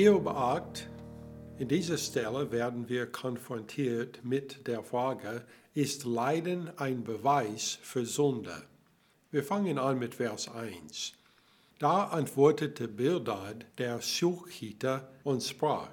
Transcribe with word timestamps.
Hiob 0.00 0.28
8, 0.28 0.88
in 1.58 1.66
dieser 1.66 1.98
Stelle 1.98 2.52
werden 2.52 2.88
wir 2.88 3.06
konfrontiert 3.06 4.20
mit 4.22 4.68
der 4.68 4.84
Frage, 4.84 5.44
ist 5.74 6.04
Leiden 6.04 6.70
ein 6.76 7.02
Beweis 7.02 7.80
für 7.82 8.06
Sünde? 8.06 8.62
Wir 9.32 9.42
fangen 9.42 9.76
an 9.76 9.98
mit 9.98 10.14
Vers 10.14 10.54
1. 10.54 11.14
Da 11.80 12.04
antwortete 12.04 12.86
Bildad, 12.86 13.66
der 13.78 14.00
Schulchiter, 14.00 15.10
und 15.24 15.42
sprach, 15.42 15.90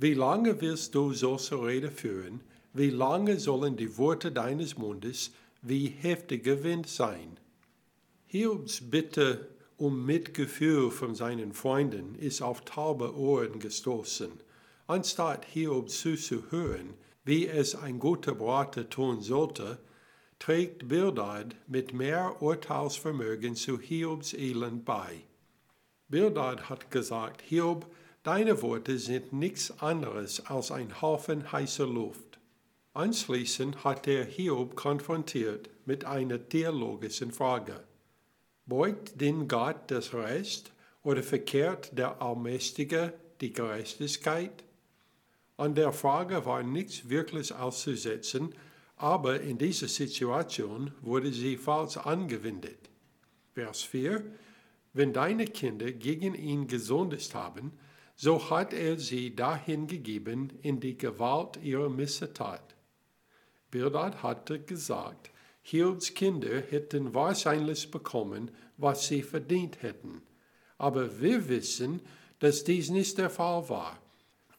Wie 0.00 0.14
lange 0.14 0.60
willst 0.60 0.96
du 0.96 1.12
solche 1.12 1.64
Rede 1.64 1.92
führen? 1.92 2.40
Wie 2.72 2.90
lange 2.90 3.38
sollen 3.38 3.76
die 3.76 3.98
Worte 3.98 4.32
deines 4.32 4.76
Mundes 4.76 5.30
wie 5.62 5.86
heftiger 5.86 6.64
Wind 6.64 6.88
sein? 6.88 7.38
Hiobs 8.26 8.80
Bitte 8.90 9.46
um 9.78 10.04
Mitgefühl 10.04 10.90
von 10.90 11.14
seinen 11.14 11.52
Freunden 11.52 12.16
ist 12.16 12.42
auf 12.42 12.64
taube 12.64 13.16
Ohren 13.16 13.60
gestoßen. 13.60 14.32
Anstatt 14.88 15.44
Hiob 15.44 15.88
zuzuhören, 15.88 16.94
wie 17.24 17.46
es 17.46 17.76
ein 17.76 17.98
guter 17.98 18.34
Berater 18.34 18.90
tun 18.90 19.22
sollte, 19.22 19.78
trägt 20.40 20.88
Bildad 20.88 21.54
mit 21.68 21.92
mehr 21.92 22.42
Urteilsvermögen 22.42 23.54
zu 23.54 23.78
Hiobs 23.78 24.34
Elend 24.34 24.84
bei. 24.84 25.22
Bildad 26.08 26.68
hat 26.68 26.90
gesagt, 26.90 27.42
Hiob, 27.42 27.86
deine 28.24 28.60
Worte 28.62 28.98
sind 28.98 29.32
nichts 29.32 29.78
anderes 29.80 30.44
als 30.46 30.72
ein 30.72 31.00
Haufen 31.00 31.52
heißer 31.52 31.86
Luft. 31.86 32.40
Anschließend 32.94 33.84
hat 33.84 34.08
er 34.08 34.24
Hiob 34.24 34.74
konfrontiert 34.74 35.70
mit 35.84 36.04
einer 36.04 36.48
theologischen 36.48 37.30
Frage. 37.30 37.84
Beugt 38.68 39.18
denn 39.18 39.48
Gott 39.48 39.90
das 39.90 40.12
Recht 40.12 40.72
oder 41.02 41.22
verkehrt 41.22 41.96
der 41.96 42.20
Allmächtige 42.20 43.14
die 43.40 43.54
Gerechtigkeit? 43.54 44.62
An 45.56 45.74
der 45.74 45.94
Frage 45.94 46.44
war 46.44 46.62
nichts 46.62 47.08
wirklich 47.08 47.54
auszusetzen, 47.54 48.54
aber 48.96 49.40
in 49.40 49.56
dieser 49.56 49.88
Situation 49.88 50.92
wurde 51.00 51.32
sie 51.32 51.56
falsch 51.56 51.96
angewendet. 51.96 52.90
Vers 53.54 53.84
4. 53.84 54.22
Wenn 54.92 55.14
deine 55.14 55.46
Kinder 55.46 55.90
gegen 55.90 56.34
ihn 56.34 56.66
gesündigt 56.66 57.34
haben, 57.34 57.72
so 58.16 58.50
hat 58.50 58.74
er 58.74 58.98
sie 58.98 59.34
dahin 59.34 59.86
gegeben 59.86 60.52
in 60.60 60.78
die 60.78 60.98
Gewalt 60.98 61.56
ihrer 61.62 61.88
Missetat. 61.88 62.74
Bildad 63.70 64.22
hatte 64.22 64.60
gesagt, 64.60 65.30
Hiobs 65.70 66.14
Kinder 66.14 66.62
hätten 66.70 67.12
wahrscheinlich 67.12 67.90
bekommen, 67.90 68.50
was 68.78 69.06
sie 69.06 69.22
verdient 69.22 69.82
hätten. 69.82 70.22
Aber 70.78 71.20
wir 71.20 71.46
wissen, 71.50 72.00
dass 72.38 72.64
dies 72.64 72.88
nicht 72.88 73.18
der 73.18 73.28
Fall 73.28 73.68
war. 73.68 73.98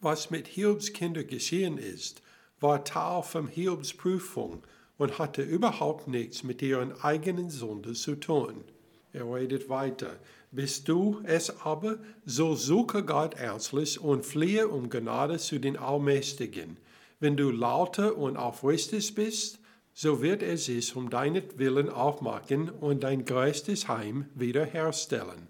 Was 0.01 0.29
mit 0.29 0.45
Hiobs 0.45 0.93
Kindern 0.93 1.25
geschehen 1.25 1.79
ist, 1.79 2.21
war 2.59 2.83
Teil 2.83 3.23
von 3.23 3.47
Hiobs 3.47 3.91
Prüfung 3.91 4.61
und 4.99 5.17
hatte 5.17 5.41
überhaupt 5.41 6.07
nichts 6.07 6.43
mit 6.43 6.61
ihren 6.61 6.91
eigenen 7.01 7.49
Sünden 7.49 7.95
zu 7.95 8.13
tun. 8.13 8.63
Er 9.11 9.33
redet 9.33 9.67
weiter. 9.67 10.15
Bist 10.51 10.87
du 10.87 11.21
es 11.23 11.61
aber, 11.61 11.97
so 12.23 12.53
suche 12.53 13.03
Gott 13.03 13.33
ernstlich 13.33 13.99
und 13.99 14.27
fliehe 14.27 14.67
um 14.67 14.91
Gnade 14.91 15.39
zu 15.39 15.57
den 15.57 15.75
Allmächtigen. 15.75 16.77
Wenn 17.19 17.35
du 17.35 17.49
lauter 17.49 18.15
und 18.15 18.37
aufrichtig 18.37 19.15
bist, 19.15 19.57
so 19.93 20.21
wird 20.21 20.43
er 20.43 20.57
sich 20.57 20.95
um 20.95 21.09
deinetwillen 21.09 21.89
aufmachen 21.89 22.69
und 22.69 23.03
dein 23.03 23.25
geistes 23.25 23.87
Heim 23.87 24.25
wiederherstellen. 24.35 25.49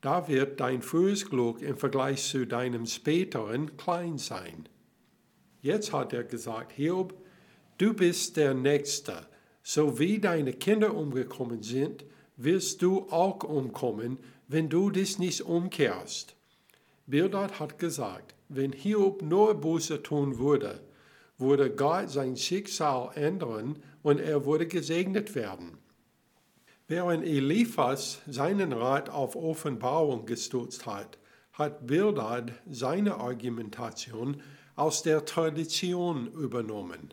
Da 0.00 0.28
wird 0.28 0.60
dein 0.60 0.82
frühes 0.82 1.28
Glück 1.28 1.62
im 1.62 1.76
Vergleich 1.76 2.22
zu 2.22 2.46
deinem 2.46 2.86
späteren 2.86 3.76
klein 3.76 4.18
sein. 4.18 4.68
Jetzt 5.62 5.92
hat 5.92 6.12
er 6.12 6.24
gesagt, 6.24 6.72
Hiob, 6.72 7.14
du 7.78 7.92
bist 7.94 8.36
der 8.36 8.54
Nächste. 8.54 9.26
So 9.62 9.98
wie 9.98 10.20
deine 10.20 10.52
Kinder 10.52 10.94
umgekommen 10.94 11.62
sind, 11.62 12.04
wirst 12.36 12.82
du 12.82 13.08
auch 13.10 13.42
umkommen, 13.42 14.18
wenn 14.46 14.68
du 14.68 14.90
dich 14.90 15.18
nicht 15.18 15.40
umkehrst. 15.42 16.36
Bildad 17.06 17.58
hat 17.58 17.78
gesagt, 17.78 18.34
wenn 18.48 18.72
Hiob 18.72 19.22
nur 19.22 19.54
Buße 19.54 20.02
tun 20.02 20.38
würde, 20.38 20.80
würde 21.38 21.70
Gott 21.70 22.10
sein 22.10 22.36
Schicksal 22.36 23.10
ändern 23.14 23.78
und 24.02 24.20
er 24.20 24.46
würde 24.46 24.66
gesegnet 24.66 25.34
werden. 25.34 25.78
Während 26.88 27.24
Eliphas 27.24 28.20
seinen 28.26 28.72
Rat 28.72 29.10
auf 29.10 29.34
Offenbarung 29.34 30.24
gestützt 30.24 30.86
hat, 30.86 31.18
hat 31.52 31.86
Bildad 31.86 32.52
seine 32.70 33.16
Argumentation 33.16 34.42
aus 34.76 35.02
der 35.02 35.24
Tradition 35.24 36.28
übernommen. 36.32 37.12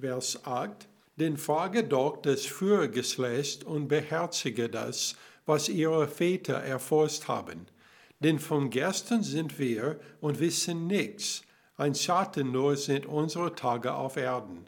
Vers 0.00 0.44
8 0.44 0.88
Denn 1.16 1.36
frage 1.36 1.84
doch 1.84 2.16
das 2.22 2.44
Führergeschlecht 2.44 3.64
und 3.64 3.88
beherzige 3.88 4.68
das, 4.68 5.16
was 5.46 5.68
ihre 5.68 6.08
Väter 6.08 6.54
erforscht 6.54 7.28
haben. 7.28 7.66
Denn 8.20 8.38
von 8.38 8.70
gestern 8.70 9.22
sind 9.22 9.58
wir 9.58 10.00
und 10.20 10.40
wissen 10.40 10.86
nichts, 10.86 11.42
ein 11.78 11.94
Schatten 11.94 12.50
nur 12.50 12.76
sind 12.76 13.06
unsere 13.06 13.54
Tage 13.54 13.94
auf 13.94 14.16
Erden. 14.16 14.66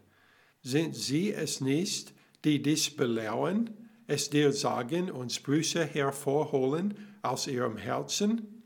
Sind 0.63 0.95
sie 0.95 1.33
es 1.33 1.61
nicht, 1.61 2.15
die 2.45 2.63
dich 2.63 2.97
belehren, 2.97 3.71
es 4.07 4.31
dir 4.31 4.53
sagen 4.53 5.11
und 5.11 5.33
Sprüche 5.33 5.85
hervorholen 5.85 6.95
aus 7.23 7.49
ihrem 7.49 7.77
Herzen? 7.77 8.63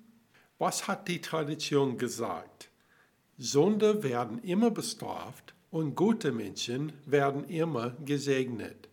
Was 0.59 0.87
hat 0.87 1.09
die 1.09 1.23
Tradition 1.23 1.97
gesagt? 1.97 2.69
Sünder 3.39 4.03
werden 4.03 4.39
immer 4.41 4.71
bestraft 4.71 5.55
und 5.71 5.95
gute 5.97 6.31
Menschen 6.31 6.93
werden 7.07 7.49
immer 7.49 7.91
gesegnet. 8.05 8.89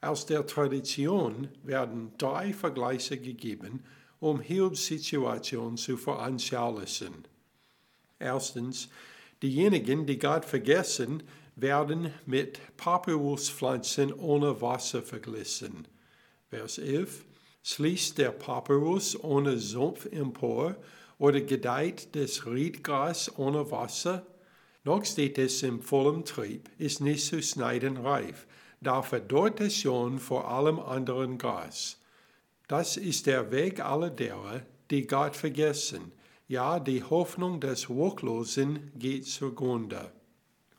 Aus 0.00 0.24
der 0.24 0.46
Tradition 0.46 1.48
werden 1.62 2.12
drei 2.16 2.54
Vergleiche 2.54 3.18
gegeben, 3.18 3.84
um 4.20 4.40
Hiobs 4.40 4.86
Situation 4.86 5.76
zu 5.76 5.98
veranschaulichen. 5.98 7.26
Erstens, 8.20 8.88
diejenigen, 9.42 10.06
die 10.06 10.18
Gott 10.18 10.44
vergessen, 10.44 11.22
werden 11.56 12.12
mit 12.26 12.60
Papyruspflanzen 12.76 14.12
ohne 14.12 14.60
Wasser 14.60 15.02
verglichen. 15.02 15.88
Vers 16.48 16.78
11. 16.78 17.24
Schließt 17.62 18.18
der 18.18 18.30
Papyrus 18.30 19.22
ohne 19.22 19.58
Sumpf 19.58 20.06
empor 20.06 20.76
oder 21.18 21.40
gedeiht 21.40 22.14
das 22.14 22.46
Riedgras 22.46 23.36
ohne 23.38 23.70
Wasser? 23.70 24.26
Noch 24.84 25.04
steht 25.04 25.36
es 25.38 25.62
im 25.62 25.82
vollen 25.82 26.24
Trieb, 26.24 26.70
ist 26.78 27.00
nicht 27.00 27.26
zu 27.26 27.42
schneiden 27.42 27.98
reif, 27.98 28.46
da 28.80 29.02
verdorrt 29.02 29.60
es 29.60 29.76
schon 29.76 30.18
vor 30.18 30.48
allem 30.48 30.78
anderen 30.78 31.36
Gras. 31.36 31.98
Das 32.66 32.96
ist 32.96 33.26
der 33.26 33.50
Weg 33.50 33.80
aller 33.80 34.10
derer, 34.10 34.62
die 34.90 35.06
Gott 35.06 35.36
vergessen, 35.36 36.12
ja, 36.50 36.80
die 36.80 37.04
Hoffnung 37.04 37.60
des 37.60 37.88
Worklosen 37.88 38.90
geht 38.98 39.24
zugrunde. 39.24 40.10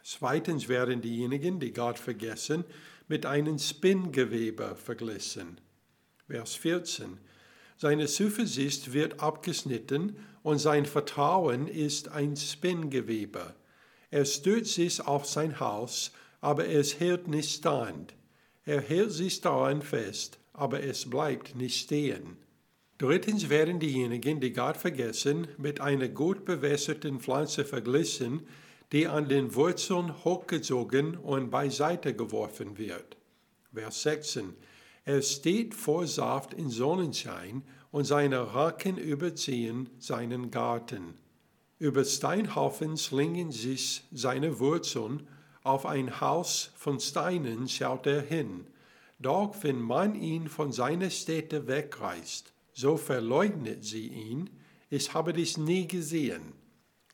Zweitens 0.04 0.68
werden 0.68 1.00
diejenigen, 1.00 1.62
die 1.62 1.72
Gott 1.72 1.98
vergessen, 1.98 2.66
mit 3.08 3.26
einem 3.26 3.58
Spinngewebe 3.58 4.76
verglichen. 4.76 5.62
Vers 6.28 6.56
14. 6.56 7.18
Seine 7.78 8.08
Zuversicht 8.08 8.92
wird 8.92 9.22
abgeschnitten 9.22 10.18
und 10.44 10.58
sein 10.58 10.86
Vertrauen 10.86 11.70
ist 11.70 12.10
ein 12.10 12.36
Spinngewebe. 12.36 13.56
Er 14.10 14.26
stürzt 14.26 14.74
sich 14.74 15.00
auf 15.00 15.26
sein 15.26 15.62
Haus, 15.62 16.12
aber 16.42 16.68
es 16.68 17.00
hält 17.00 17.30
nicht 17.30 17.50
stand. 17.50 18.14
Er 18.66 18.82
hält 18.82 19.14
sich 19.14 19.40
daran 19.40 19.82
fest, 19.82 20.38
aber 20.52 20.84
es 20.84 21.10
bleibt 21.10 21.56
nicht 21.56 21.80
stehen. 21.80 22.36
Drittens 23.02 23.50
werden 23.50 23.80
diejenigen, 23.80 24.40
die 24.40 24.54
Gott 24.54 24.78
vergessen, 24.78 25.48
mit 25.58 25.82
einer 25.82 26.08
gut 26.08 26.46
bewässerten 26.46 27.20
Pflanze 27.20 27.66
verglichen, 27.66 28.44
die 28.92 29.08
an 29.08 29.28
den 29.28 29.56
Wurzeln 29.56 30.24
hochgezogen 30.24 31.18
und 31.18 31.50
beiseite 31.50 32.14
geworfen 32.14 32.78
wird. 32.78 33.18
Vers 33.74 34.04
16. 34.04 34.54
Er 35.04 35.24
steht 35.24 35.74
vor 35.74 36.06
Saft 36.06 36.54
in 36.54 36.70
Sonnenschein 36.70 37.64
und 37.90 38.06
seine 38.06 38.54
Raken 38.54 38.98
überziehen 38.98 39.90
seinen 39.98 40.52
Garten. 40.52 41.16
Über 41.80 42.06
Steinhaufen 42.06 42.98
schlingen 42.98 43.52
sich 43.52 44.04
seine 44.12 44.60
Wurzeln, 44.60 45.28
auf 45.64 45.88
ein 45.88 46.22
Haus 46.22 46.70
von 46.76 47.00
Steinen 47.00 47.68
schaut 47.68 48.06
er 48.06 48.22
hin. 48.22 48.68
Doch 49.18 49.56
wenn 49.64 49.82
man 49.82 50.14
ihn 50.14 50.48
von 50.48 50.72
seiner 50.72 51.10
Stätte 51.10 51.66
wegreißt, 51.68 52.54
so 52.74 52.98
verleugnet 52.98 53.84
sie 53.84 54.08
ihn, 54.08 54.50
ich 54.90 55.14
habe 55.14 55.34
dich 55.34 55.58
nie 55.58 55.88
gesehen. 55.88 56.54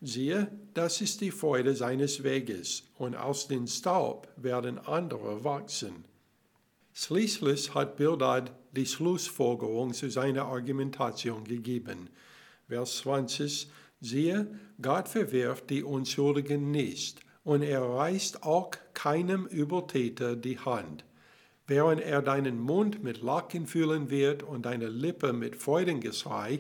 Siehe, 0.01 0.51
das 0.74 1.01
ist 1.01 1.21
die 1.21 1.31
Freude 1.31 1.75
seines 1.75 2.24
Weges, 2.24 2.83
und 2.98 3.15
aus 3.15 3.48
dem 3.48 3.65
Staub 3.65 4.27
werden 4.36 4.77
andere 4.77 5.44
wachsen. 5.44 6.06
Schließlich 6.94 7.74
hat 7.74 7.98
Bildad 7.98 8.51
die 8.71 8.86
Schlussfolgerung 8.86 9.94
zu 9.94 10.09
seiner 10.09 10.45
Argumentation 10.45 11.44
gegeben. 11.44 12.09
Vers 12.68 12.98
20, 12.98 13.71
siehe, 14.01 14.48
Gott 14.81 15.07
verwirft 15.07 15.69
die 15.69 15.83
Unschuldigen 15.83 16.69
nicht, 16.69 17.21
und 17.44 17.62
er 17.62 17.81
reißt 17.81 18.44
auch 18.44 18.71
keinem 18.94 19.45
Übeltäter 19.45 20.36
die 20.36 20.59
Hand. 20.59 21.06
Während 21.68 22.02
er 22.02 22.22
deinen 22.22 22.60
Mund 22.60 23.04
mit 23.04 23.22
Lachen 23.22 23.68
füllen 23.68 24.10
wird 24.10 24.42
und 24.42 24.66
deine 24.66 24.88
Lippe 24.88 25.34
mit 25.34 25.58
Freudengeschrei, 25.58 26.60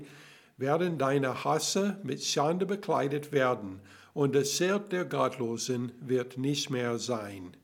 werden 0.57 0.97
deine 0.97 1.45
Hasse 1.45 1.97
mit 2.03 2.23
Schande 2.23 2.65
bekleidet 2.65 3.31
werden, 3.31 3.79
und 4.13 4.35
das 4.35 4.57
Zelt 4.57 4.91
der 4.91 5.05
Gottlosen 5.05 5.91
wird 6.01 6.37
nicht 6.37 6.69
mehr 6.69 6.97
sein. 6.97 7.55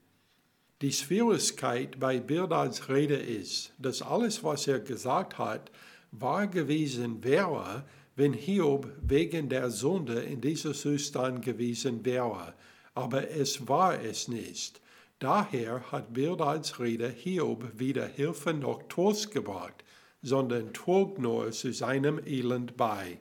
Die 0.81 0.91
Schwierigkeit 0.91 1.99
bei 1.99 2.19
Bildads 2.19 2.89
Rede 2.89 3.15
ist, 3.15 3.73
dass 3.79 4.01
alles, 4.01 4.43
was 4.43 4.67
er 4.67 4.79
gesagt 4.79 5.37
hat, 5.37 5.71
wahr 6.11 6.47
gewesen 6.47 7.23
wäre, 7.23 7.83
wenn 8.15 8.33
Hiob 8.33 8.87
wegen 9.01 9.49
der 9.49 9.71
Sünde 9.71 10.21
in 10.21 10.41
dieser 10.41 10.73
Zustand 10.73 11.43
gewesen 11.43 12.05
wäre, 12.05 12.53
aber 12.93 13.31
es 13.31 13.67
war 13.67 13.99
es 14.01 14.27
nicht. 14.27 14.82
Daher 15.23 15.89
hat 15.89 16.13
Bildads 16.13 16.81
Rede 16.81 17.07
Hiob 17.07 17.79
weder 17.79 18.05
Hilfe 18.05 18.53
noch 18.53 18.83
Trost 18.89 19.31
gebracht, 19.31 19.85
sondern 20.21 20.73
trug 20.73 21.17
nur 21.17 21.49
zu 21.51 21.71
seinem 21.71 22.19
Elend 22.27 22.75
bei. 22.75 23.19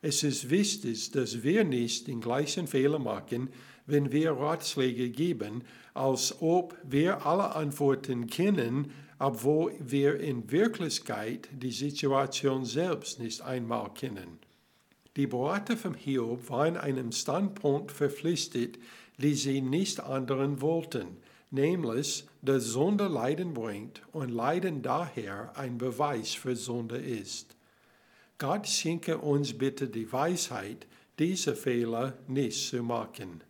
Es 0.00 0.22
ist 0.22 0.48
wichtig, 0.48 1.10
dass 1.10 1.42
wir 1.42 1.64
nicht 1.64 2.06
den 2.06 2.22
gleichen 2.22 2.66
Fehler 2.66 2.98
machen, 2.98 3.50
wenn 3.84 4.12
wir 4.12 4.32
Ratschläge 4.32 5.10
geben, 5.10 5.62
als 5.92 6.40
ob 6.40 6.74
wir 6.84 7.26
alle 7.26 7.54
Antworten 7.54 8.26
kennen, 8.26 8.90
obwohl 9.18 9.74
wir 9.78 10.18
in 10.20 10.50
Wirklichkeit 10.50 11.50
die 11.52 11.72
Situation 11.72 12.64
selbst 12.64 13.20
nicht 13.20 13.42
einmal 13.42 13.92
kennen. 13.92 14.38
Die 15.20 15.26
Berater 15.26 15.76
von 15.76 15.92
Hiob 15.92 16.48
waren 16.48 16.78
einem 16.78 17.12
Standpunkt 17.12 17.92
verpflichtet, 17.92 18.78
die 19.18 19.34
sie 19.34 19.60
nicht 19.60 20.00
anderen 20.00 20.62
wollten, 20.62 21.18
nämlich, 21.50 22.24
dass 22.40 22.68
Sünde 22.68 23.06
Leiden 23.06 23.52
bringt 23.52 24.00
und 24.12 24.30
Leiden 24.30 24.80
daher 24.80 25.52
ein 25.58 25.76
Beweis 25.76 26.32
für 26.32 26.56
Sünde 26.56 26.96
ist. 26.96 27.54
Gott 28.38 28.66
schenke 28.66 29.18
uns 29.18 29.52
bitte 29.52 29.88
die 29.88 30.10
Weisheit, 30.10 30.86
diese 31.18 31.54
Fehler 31.54 32.14
nicht 32.26 32.70
zu 32.70 32.82
machen. 32.82 33.42